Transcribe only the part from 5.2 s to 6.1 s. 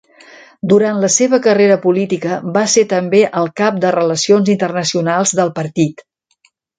del partit.